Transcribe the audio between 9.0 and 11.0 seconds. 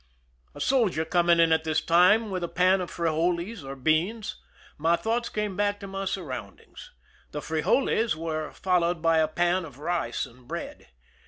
by a pan of rice and bread.